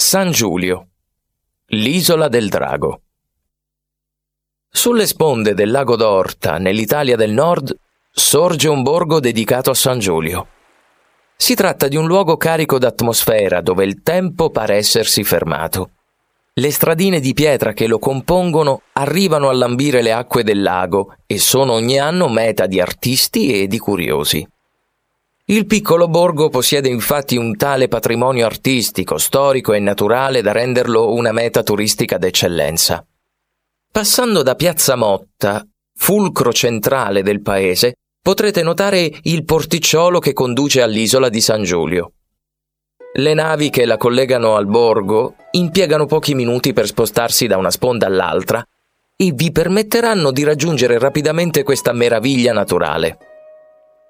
[0.00, 0.90] San Giulio,
[1.70, 3.00] l'isola del drago.
[4.70, 7.76] Sulle sponde del lago d'Orta, nell'Italia del Nord,
[8.08, 10.46] sorge un borgo dedicato a San Giulio.
[11.36, 15.90] Si tratta di un luogo carico d'atmosfera dove il tempo pare essersi fermato.
[16.54, 21.40] Le stradine di pietra che lo compongono arrivano a lambire le acque del lago e
[21.40, 24.48] sono ogni anno meta di artisti e di curiosi.
[25.50, 31.32] Il piccolo borgo possiede infatti un tale patrimonio artistico, storico e naturale da renderlo una
[31.32, 33.02] meta turistica d'eccellenza.
[33.90, 35.66] Passando da Piazza Motta,
[35.96, 42.12] fulcro centrale del paese, potrete notare il porticciolo che conduce all'isola di San Giulio.
[43.14, 48.04] Le navi che la collegano al borgo impiegano pochi minuti per spostarsi da una sponda
[48.04, 48.62] all'altra
[49.16, 53.16] e vi permetteranno di raggiungere rapidamente questa meraviglia naturale.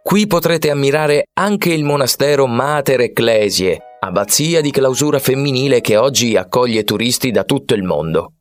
[0.09, 6.83] Qui potrete ammirare anche il monastero Mater Ecclesiae, abbazia di clausura femminile che oggi accoglie
[6.83, 8.33] turisti da tutto il mondo.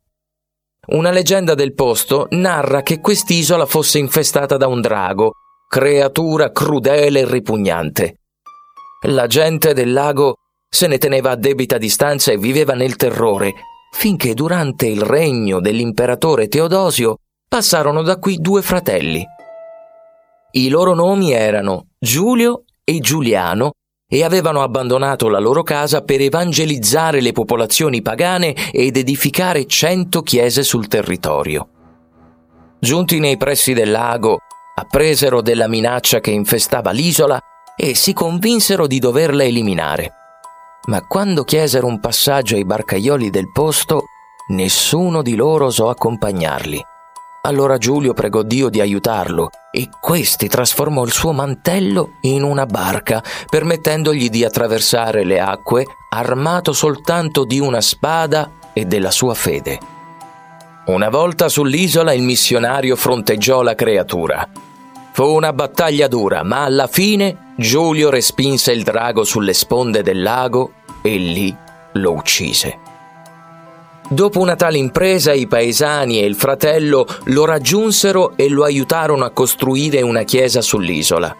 [0.86, 5.32] Una leggenda del posto narra che quest'isola fosse infestata da un drago,
[5.68, 8.14] creatura crudele e ripugnante.
[9.06, 10.36] La gente del lago
[10.70, 13.52] se ne teneva a debita distanza e viveva nel terrore,
[13.92, 17.16] finché durante il regno dell'imperatore Teodosio
[17.46, 19.22] passarono da qui due fratelli,
[20.64, 23.72] i loro nomi erano Giulio e Giuliano
[24.10, 30.62] e avevano abbandonato la loro casa per evangelizzare le popolazioni pagane ed edificare cento chiese
[30.62, 31.68] sul territorio.
[32.80, 34.38] Giunti nei pressi del lago,
[34.76, 37.38] appresero della minaccia che infestava l'isola
[37.76, 40.12] e si convinsero di doverla eliminare.
[40.86, 44.04] Ma quando chiesero un passaggio ai barcaioli del posto,
[44.48, 46.87] nessuno di loro osò accompagnarli.
[47.48, 53.24] Allora Giulio pregò Dio di aiutarlo e questi trasformò il suo mantello in una barca,
[53.48, 59.78] permettendogli di attraversare le acque armato soltanto di una spada e della sua fede.
[60.88, 64.46] Una volta sull'isola il missionario fronteggiò la creatura.
[65.12, 70.72] Fu una battaglia dura, ma alla fine Giulio respinse il drago sulle sponde del lago
[71.00, 71.56] e lì
[71.94, 72.87] lo uccise.
[74.10, 79.30] Dopo una tale impresa i paesani e il fratello lo raggiunsero e lo aiutarono a
[79.30, 81.36] costruire una chiesa sull'isola.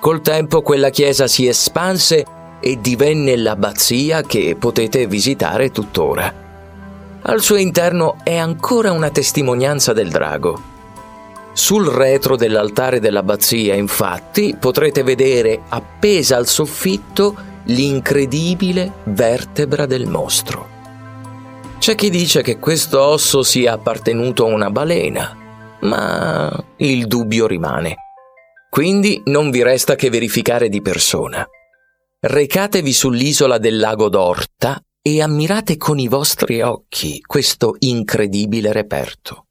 [0.00, 2.26] Col tempo quella chiesa si espanse
[2.58, 6.34] e divenne l'abbazia che potete visitare tuttora.
[7.22, 10.60] Al suo interno è ancora una testimonianza del drago.
[11.52, 17.36] Sul retro dell'altare dell'abbazia, infatti, potrete vedere appesa al soffitto
[17.66, 20.71] l'incredibile vertebra del mostro.
[21.82, 25.36] C'è chi dice che questo osso sia appartenuto a una balena,
[25.80, 27.96] ma il dubbio rimane.
[28.70, 31.44] Quindi non vi resta che verificare di persona.
[32.20, 39.46] Recatevi sull'isola del lago d'Orta e ammirate con i vostri occhi questo incredibile reperto.